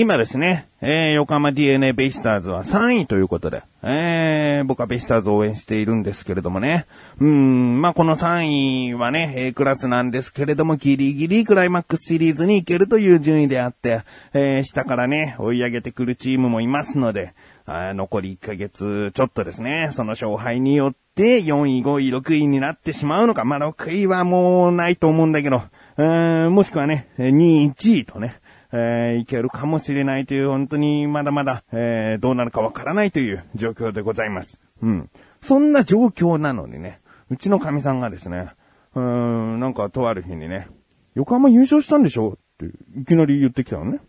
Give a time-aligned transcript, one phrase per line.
[0.00, 6.86] 今ですね、えー、横浜 DNA ベイスターズは3位ということで、えー、僕はベイスターズを応援しているんですけれどもね。
[7.18, 14.02] うん、まあ、この3位はね、A クラスなんですけれども、ギリギリクライマックスシリーズに行けるという順位であって、
[14.34, 17.34] えー、下からね、追い上げてくるチームもいますので、
[17.66, 23.44] あ残り1ヶ月ちょっとですね、その勝敗によって4位、5位、6位になってしまうのか。
[23.44, 25.60] まあ、6位はもうないと思うんだけど、
[25.96, 26.04] う
[26.48, 28.36] んもしくはね、2位、1位とね、
[28.72, 34.58] えー、いけるかもしれないという、本当にまだまだ、えー、どうなるかわからないという状況でございます。
[34.82, 35.10] うん。
[35.40, 37.00] そんな状況なのにね、
[37.30, 38.50] うちの神さんがですね、
[38.94, 40.68] うーん、なんかとある日にね、
[41.14, 42.66] 横浜優勝したんでしょって
[43.00, 44.00] いきなり言ってきたのね。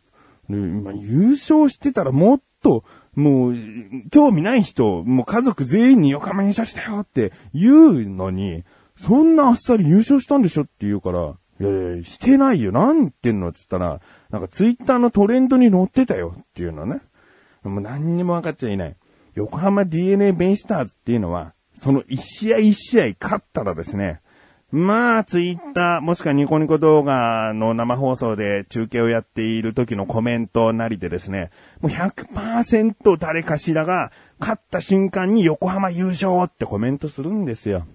[0.49, 2.83] で、今優勝してたらもっと、
[3.15, 3.55] もう、
[4.11, 8.63] 興味ない人、もう家族全員に横浜優勝したよって言うのに、
[8.95, 12.71] そんなあっさり優勝したんでしょって言うから、いやいや、してないよ。
[12.71, 17.01] 何言ってんのつったら、なんかツイッターのトレンドに載ってたよっていうのね。
[17.63, 18.95] もう何にも分かっちゃいない。
[19.35, 24.21] 横浜 DNA ベイスターズっていうのは、その一試合一試合勝ったらですね、
[24.71, 31.49] まあ、ツイッター、もしくはニコニコ動画の生放送で中継をやっている時のコメントなりでですね、
[31.81, 37.87] もう100%誰かしらが勝った瞬間に横浜優勝ってコメントするんですよ。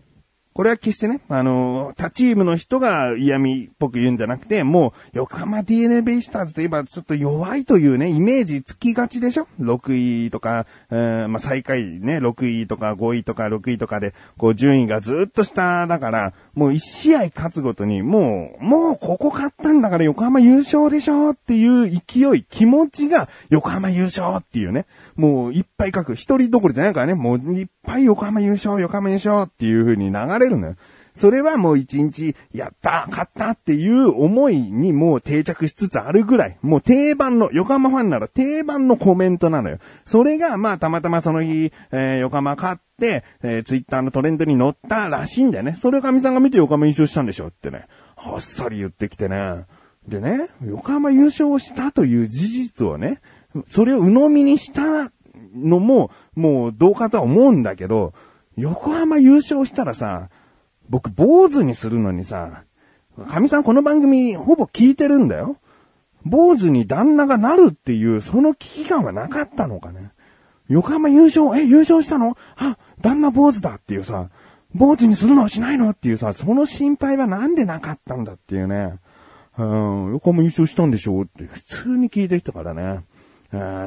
[0.54, 26.14] これは決してね、あの、他チームの人が嫌味っぽく言うんじゃなくて、もう、横浜 DNA ベイスターズといえばちょっと弱いというね、イメージつきがちでしょ ?6 位とか、えー、まあ、最下位ね、6位とか5位とか6位とかで、こう順位がずっと下だから、もう1試合勝つごとに、もう、もうここ勝ったんだから横浜優勝でしょっていう勢い、気持ちが横浜優勝っていうね、もういっぱい書く。
[26.14, 30.76] 一人どころじゃないからね、もういっぱい横浜優勝、横浜優勝っていう風に流れるのよ。
[31.16, 39.78] それはもう一日、やった勝ったっていう思いにもう定着しつつあるぐらい、もう定番の、横浜ファンなら定番のコメントなのよ。
[40.04, 45.76] それが、まあたまたまその日、えー、横浜勝って、えー、ツイッターのトレンドに乗ったらしいんだよね。
[45.76, 47.86] それを神さんが見て横浜優勝したんでしょってね。
[48.16, 49.66] あっさり言ってきてね。
[50.08, 53.20] でね、横浜優勝したという事実をね、
[53.68, 55.12] それを鵜呑みにした
[55.54, 58.12] のも、もうどうかとは思うんだけど、
[58.56, 60.28] 横浜優勝したらさ、
[60.88, 62.64] 僕、坊主にするのにさ、
[63.28, 65.56] 神さんこの番組ほぼ聞いてるんだよ。
[66.24, 70.10] 坊主に旦那がなるっていう、その危機感はなかったのかね。
[70.68, 72.36] 横浜優勝、え、優勝したの？
[72.56, 74.30] あ、旦那坊主だっていうさ、
[74.74, 78.98] 坊主にするのしないのっていうさ、その心配はなんでなかったんだっていうね。
[79.56, 83.04] うん、横浜優勝したんでしょって普通に聞いてきたからね。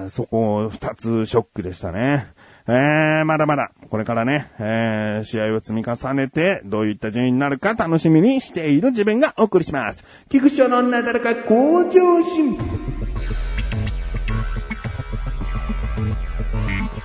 [0.10, 2.28] そこ二つショックでしたね。
[2.70, 10.04] えー、まだまだ、これからね、えー、試合を積み重ねて、どういった順位になるか楽しみにしている自分がお送りします。
[10.30, 12.58] 菊池のなだらか向上心。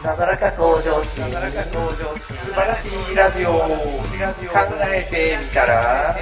[0.03, 1.23] なだらか向上心。
[1.23, 3.53] 素晴らしいラジオ。
[3.53, 3.69] 考
[4.93, 6.17] えてみたら、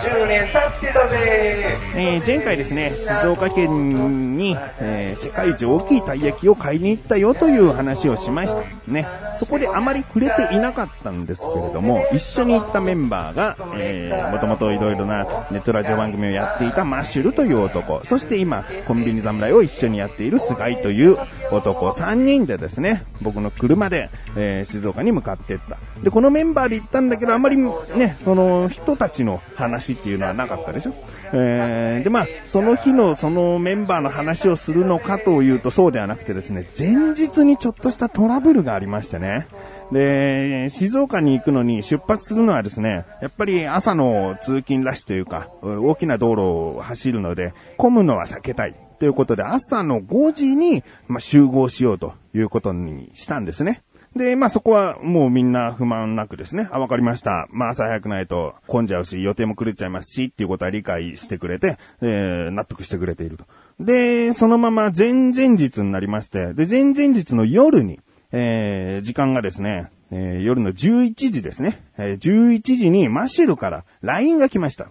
[0.00, 1.78] 10年経ってたぜ。
[1.94, 8.62] えー、前回ですね、静岡県に、えー、世界一大きいたい焼きを買いに行ったよという話をしました。
[8.90, 9.06] ね。
[9.38, 21.16] そこであまり触れていなかったんですけれども、一緒に行ったメンバーが、えー、もともといろいろなネットラジオ番組をやっていたマッシュルという男、そして今、コンビニ侍を一緒にやっている菅井という
[21.50, 25.78] 男、3人でですね、僕の車で、えー、静岡に向かっていった。
[26.02, 30.94] で、このメンバーで行ったんだけど、あんまりね、その人たちの話っていうのはなかったでしょ？
[31.32, 39.46] えー、で、まあ、その日のそのメンバーの話をするのかというとそうではなくてですね、前日にちょっとしたトラブルがありましてね。
[39.92, 46.42] で、静岡に行くのに出発するのはですね、やっぱり朝の通勤ラッシュというか、大きな道路
[46.76, 48.74] を走るので、混むのは避けたい。
[49.00, 53.82] ということで、朝の5時に、まあ、集合しようということにしたんですね。
[54.14, 56.68] で、まあ、そこはもうみんな不満なくですね。
[56.70, 57.48] あ、わかりました。
[57.50, 63.46] まあ、朝早くないと混んじゃうし、予定も狂っちゃいますし、っていうことは理解してくれて、えー、納得してくれていると。
[63.80, 68.00] で、そのまま前々日になりまして、で、前々日の夜に、
[68.32, 71.82] えー、時間がですね、えー、夜の11時ですね。
[71.96, 74.88] えー、11時にマシルから LINE が来ました。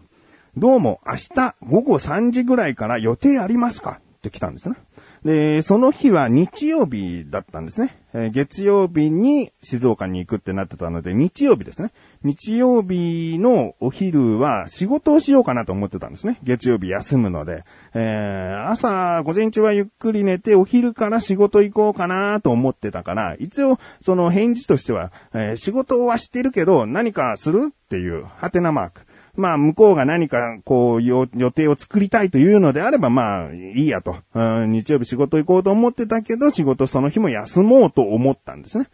[0.58, 4.02] どうも明日午後3時ぐらいから予定ありますか？
[4.18, 4.76] って来たんですね。
[5.24, 7.98] で、その日は日曜日だったんですね。
[8.14, 11.92] えー、月曜日に静岡に行くってなってたので、日曜日ですね。
[12.24, 16.40] 日曜日のお昼は仕事をしようかなと思ってたんですね。
[16.44, 17.64] 月曜日休むので。
[17.94, 27.72] えー、朝、午前中はゆっくり寝て、お昼から仕事行こうかなと思ってたから、一応、その返事としては、えー、仕事はしてるけど、何かする？
[27.72, 29.02] っていう、ハテナマーク。
[29.40, 34.18] まあ、向こうが何か、こう、予定を作りたいというのであれば、まあ、いいやと。
[34.34, 38.88] うん日曜日仕事行こうと思ってたけど、仕事その日も休もうと思ったんですね。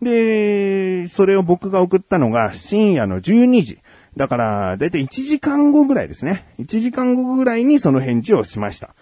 [0.00, 3.78] で、それを僕が送ったのが深夜の12時。
[4.16, 6.46] だから、だいたい1時間後ぐらいですね。
[6.58, 8.94] 1時間後ぐらいにその返事をしました。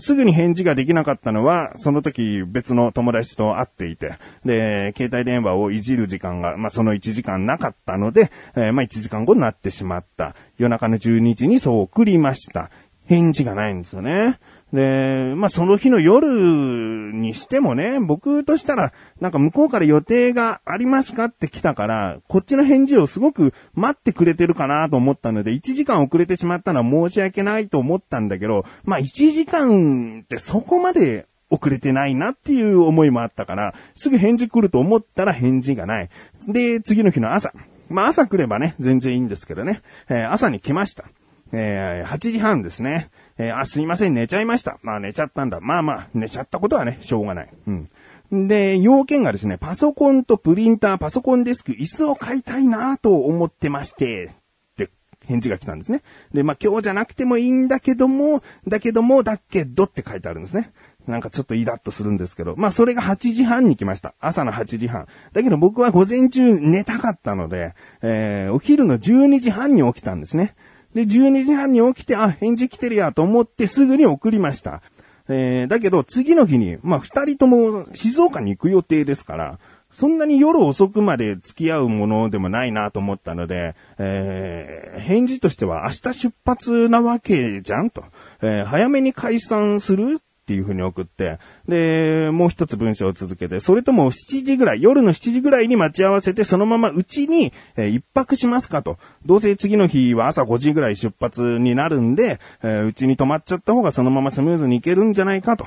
[0.00, 10.34] すぐに返事ができなかったのは、その時別の友達と会っていて、で、携帯電話をいじる時間が、まあ、その1時間なかったので、えー、まあ、1時間後になってしまった。
[10.58, 12.70] 夜中の12時にそう送りました。
[13.06, 14.38] 返事がないんですよね。
[14.72, 36.08] で、まあ、その日の夜にしてもね、僕としたら、なんか向こうから予定がありますかって来たから、こっちの返事をすごく待ってくれてるかなと思ったので、1時間遅れてしまったのは申し訳ないと思ったんだけど、まあ、1時間ってそこまで遅れてないなっていう思いもあったから、すぐ返事来ると思ったら返事がない。
[36.46, 37.52] で、次の日の朝。
[37.88, 39.82] まあ、朝来ればね、全然いいんですけどね。
[40.08, 41.04] えー、朝に来ました。
[41.52, 43.10] えー、8時半ですね。
[43.40, 44.78] えー、あ、すいません、寝ちゃいました。
[44.82, 45.60] まあ寝ちゃったんだ。
[45.60, 47.48] まあまあ、寝ちゃったことはね、しょうがない。
[47.66, 48.48] うん。
[48.48, 54.30] で、要件がですね、パソコンとプリンター、パソコンデスク、椅子を買いたいなと思ってまして、っ
[54.76, 54.90] て
[55.26, 56.02] 返事が来たんですね。
[56.34, 60.72] で、まあ今日じゃなくてもいいんだけども、だけども、だけどって書いてあるんですね。
[61.06, 64.14] なんかちょっとイラッとするんですけど、まあそれが8時半に来ました。
[64.20, 65.06] 朝の8時半。
[65.32, 70.54] だけど僕は午前中寝たかったので、えー、お昼の12時半に起きたんですね。
[70.94, 74.82] で、12時半に起きて、あ、返事来てるやと思ってすぐに送りました。
[75.28, 79.58] えー、だけど次の日に、まあ、二人とも静岡に行く予定ですから、
[79.92, 88.04] そんなに夜遅くまで付き合うものでもないなと思ったので、えー、返事としては明日出発なわけじゃんと。
[88.42, 90.20] えー、早めに解散する
[90.50, 91.38] っていう風に送って、
[91.68, 98.98] で、もう一つ文章を続けて、それとも7時ぐらい、夜の7時ぐらいに待ち合わせて、そのままうちに、えー、一泊しますかと。
[99.24, 105.66] どうせ次の日は朝5時ぐらい出発になるんで、えうちに泊まっちゃった方がそのままスムーズに行けるんじゃないかと。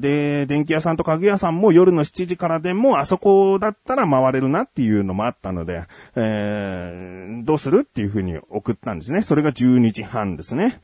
[0.00, 5.84] で、電気屋さんと家具屋さんも夜の7時からでもあそこだったら回れるなっていうのもあったので、
[6.16, 9.22] えー、どうするっていう風に送ったんですね。
[9.22, 10.80] それが12時半ですね。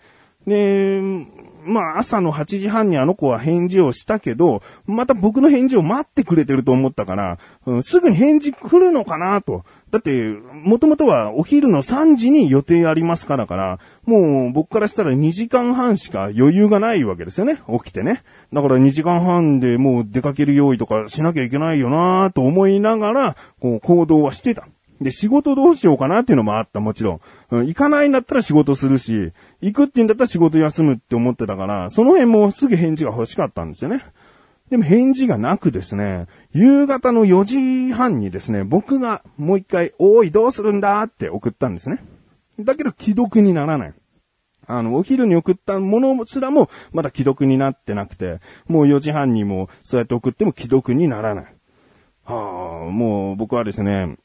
[0.47, 1.01] で、
[1.67, 9.65] まあ朝の8時半にあの子は返事をしたけど、また僕の返事を待ってくれてると思ったから、うん、すぐに返事来るのかなと。
[9.91, 17.61] だって、もともとはお昼の3時に予定ありますからから、もう僕からしたら2時間半しか余裕がないわけですよね。
[17.69, 18.23] 起きてね。
[18.53, 24.67] だから2時間半でもう出かける用意とかしなきゃいけないよなと思いながら、こう行動はしてた。
[25.01, 27.21] で、仕事どうしようかなっていうのもあった、もちろん。
[27.51, 34.05] うん、行かないんだったら仕事するし、行くって言うんだったら仕事休むって思ってたから、その辺もすぐ返事が欲しかったんですよね。
[34.71, 37.45] でも返事がなくですね、夕方の4
[37.89, 42.03] 時半にですね、僕がもう一回、おい、どうするんだって送ったんですね。
[42.59, 43.95] だけど既読にならない。
[44.67, 51.45] あの、お昼に送ったものすらも、まだ既読になってなくて、もう4時半にも、そうやって送っても既読にならない。
[52.25, 54.17] はあ、もう僕はですね、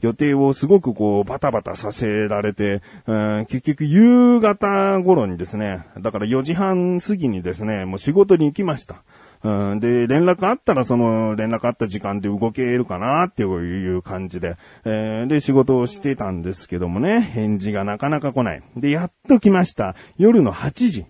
[0.00, 9.02] 予定をすごくこうバタバタさせられて、うん、結局夕方頃にですね、だから4時半過ぎにですね、もう仕事に行きました。
[9.42, 13.46] うん、で、連絡あったらその連絡あった時間で動けるかなってい
[13.96, 18.62] う感じで、えー、で、仕事をしてたんですけどもね、返事がなかなか来ない。
[18.76, 19.96] で、やっと来ました。
[20.18, 21.06] 夜の8時。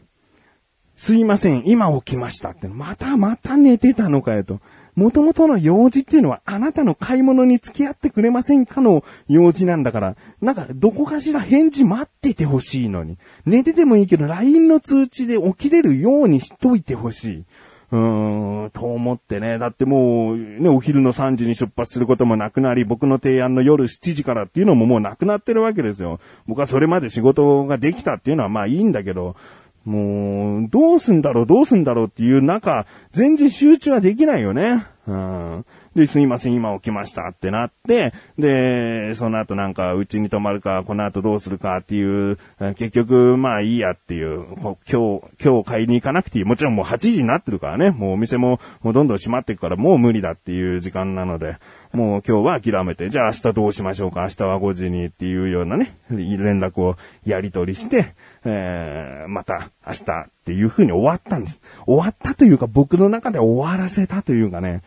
[0.96, 2.68] すいません、今起きましたって。
[2.68, 4.60] またまた寝てたのかよと。
[5.00, 13.16] 元々の用事っていうのはあなたの買い物に付き合ってくれませんかの用事なんだから、なんかどこかしら返事待っててほしいのに。
[13.46, 17.44] 寝ててもいいけど LINE の通知で起きれるようにしといてほしい。
[17.92, 19.58] うーん、と思ってね。
[19.58, 26.20] だってもう、ね、お昼の3時に出発することもなくなり、僕の提案の夜7時からっていうのももうなくなってるわけですよ。
[26.46, 29.34] 僕はそれまで仕事ができたっていうのはまあいいんだけど、
[29.84, 34.86] もう、どうすんだろう、どうすんだろうっていう中、全然集中はできないよね。
[35.06, 35.64] うん。
[35.94, 42.38] で、すいません、今起きましたってなって、で、その後なんか、うちに泊まるか、この後どうするかっていう、
[42.76, 46.44] 結局、まあいいやっていう、今日、今日買いに行かなくていい。
[46.44, 51.56] もちろんもう8時になってるからね、もうお店も、もうどんどん閉まっていくから、もう無理だっていう時間なので、
[51.92, 61.60] もう今日は諦めて、じゃあ明日どうしましょうか、明日は5時にっていうようなね、連絡をやり取りして、えー、また明日っていう風に終わったんです。
[61.86, 64.82] 終わったというか僕の中で終わらせたというかね、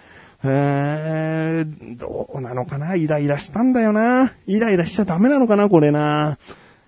[0.45, 2.95] えー、どうなのかな？
[2.95, 4.33] イライラしたんだよな。
[4.45, 6.38] イライラしちゃダメなのかなこれな。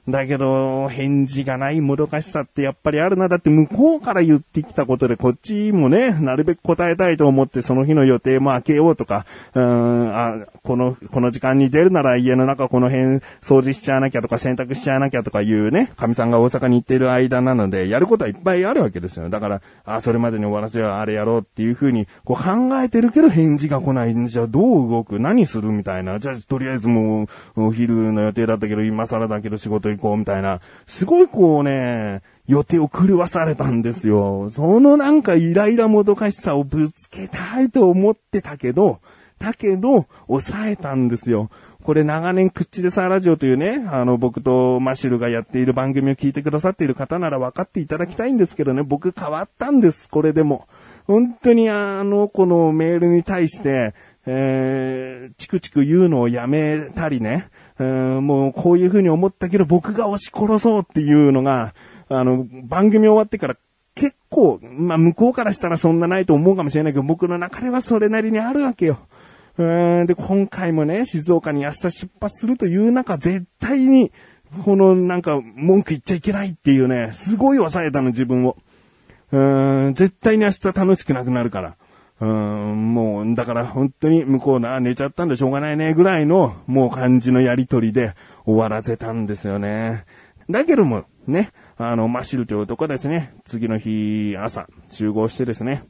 [0.08, 3.28] だけど、返事がないもどかしさってやっぱりあるな。
[3.28, 19.30] だって向こうから言ってきたことで、こっちもね、なるべく答えたいと思ってその日の予定も開けようとか、うーん、あ、この、この時間に出るなら家の中この辺掃除しちゃわなきゃとか洗濯しちゃわなきゃとかいうね、神さんが大阪に行ってる間なので、やることはいっぱいあるわけですよ。
[19.30, 26.20] だから、あ、それまでに終わらせよう、あれやろうっていう風に、こう考えてるけど返事が来ないんじゃどう動く何するみたいな。
[26.20, 30.62] じゃあ、とりあえずもう、お昼の予定だったけど、今更だけど仕事行こうみたいな。
[30.88, 34.50] すごいこうね、予定を狂わされたんですよ。
[34.50, 39.00] そのなんかイライラもどかしさをぶつけたいと思ってたけど、
[39.40, 41.50] だけど、抑えたんですよ。
[41.84, 50.68] これ長年口でさラジオというね、あの僕とマシルがやっている番組を聞いてくださっている方なら分かっていただきたいんですけどね、僕変わったんです、これでも。
[51.06, 53.94] 本当にあの子のメールに対して、
[54.28, 57.48] えー、チクチク言うのをやめたりね、
[57.80, 61.74] えー、もうこういう風に思ったけど僕が押し殺そうっていうのが、
[62.10, 63.58] あの、番組終わってから
[63.96, 69.00] 結構、まあ向こうからしたらそんなないと思うかもしれないけど、僕の中ではそれなりにあるわけよ。
[69.58, 74.12] うんで、今回もね、静岡に明日出発するという中、絶対に、
[74.64, 78.58] このなんか文句言っちゃいけないっていうね、すごい抑えたの自分を。
[79.32, 81.78] うん、絶対に明日楽しくなくなるから。
[82.22, 88.14] うん、もう、だから本当に向こうな、寝ちゃったんでしょうがないね、ぐらいの、もう感じのやりとりで
[88.46, 90.06] 終わらせたんですよね。
[90.50, 95.84] だけども、ね、あの、マシルという男ですね、次の日、朝、集合してですね、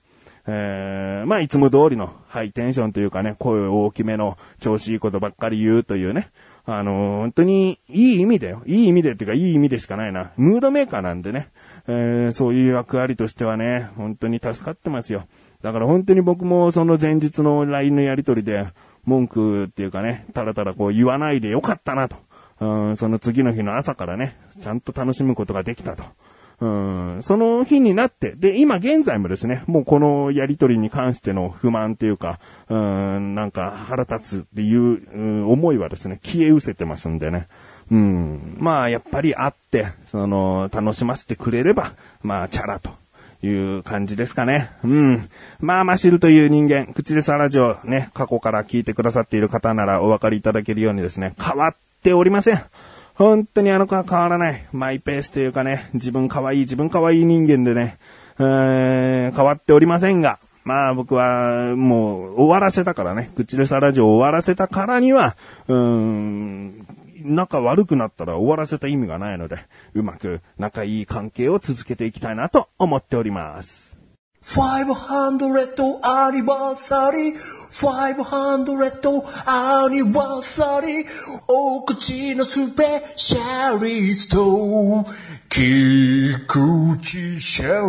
[0.48, 6.30] えー、まあ、いつも通りのハイテンションというかね、声大きめの調子いいことばっかり言うというね、
[6.66, 8.62] あのー、本当にいい意味だよ。
[8.66, 10.32] いい意味でっていうか、いい意味でしかないな。
[10.38, 11.50] ムードメーカーなんでね、
[11.88, 15.26] えー、そういう役割としてはね、本当に助かってますよ。
[15.66, 18.68] だから本当に僕もその前日の LINE のやりとりで、
[19.04, 22.18] 文句っていうかね、たらたらこう言わないでよかったなと。
[22.60, 26.04] うん、その次の日の朝からね、ちゃんと楽しむことができたと。
[26.60, 26.68] う
[27.18, 37.48] ん、その日になって、で、今現在もですね、もうこのやりとりに関しての不満っていうか、うん、なんか腹立つっていう、うん、思いはですね、消え失せてますんでね。
[37.90, 42.92] うん、まあ、やっぱり会って、その、楽しませてくれれば、まあ、チャラと。
[43.42, 44.72] いう感じですかね。
[44.84, 45.30] うん。
[45.60, 52.62] まあ、マシルという人間、口でさラジオね、過去から聞いてくださっている方ならお分かりいただけるようにですね、変わっておりません。
[53.16, 54.66] 本当にあの子は変わらない。
[54.74, 57.98] マイペースというかね、自分可愛い、自分可愛い人間でね、
[58.40, 65.38] えー、変わっておりませんが、まあ僕はもう終わらせたからね、口でさラジオ終わらせたからには、
[65.68, 66.88] うーん、
[67.26, 69.58] 仲悪くなったら終わらせた意味がないので、
[69.94, 73.96] うまく仲いい関係を続けていきたいなと思っております。
[74.46, 74.86] 500
[76.04, 77.34] anniversary
[77.74, 78.14] 500
[79.48, 81.04] anniversary
[81.48, 82.84] お口のスペ
[83.16, 85.04] シャリスト。
[85.56, 87.88] Kikuchi Show.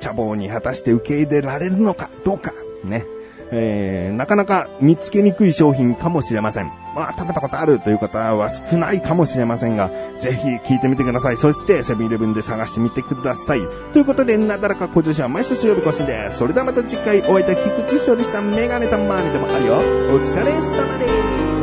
[0.00, 2.52] 茶房に果たして受け入れられるのか、どうか。
[2.84, 3.04] ね。
[3.52, 6.85] えー、なかなか見つけにくい商品かもしれません。
[6.96, 11.36] まあ、食べたことあるという方は少ないかもしれませんが、ぜひ聞いてみてください。
[11.36, 13.60] そして、セブンイレブンで探してみてください。
[13.92, 16.38] ということで、なだらか小女子は毎週水曜日更新です。
[16.38, 19.74] それではまた次回お会いいたい菊池勝利さん、メガネたまにでもあるよ。
[19.74, 19.80] お
[20.20, 21.55] 疲れ様です。